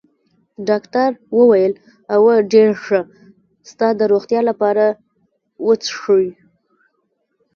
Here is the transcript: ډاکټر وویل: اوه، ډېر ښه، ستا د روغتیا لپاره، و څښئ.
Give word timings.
ډاکټر 0.67 1.09
وویل: 1.37 1.73
اوه، 2.15 2.35
ډېر 2.53 2.69
ښه، 2.83 2.99
ستا 3.69 3.87
د 3.99 4.01
روغتیا 4.11 4.41
لپاره، 4.49 4.85
و 5.65 5.71
څښئ. 5.83 6.27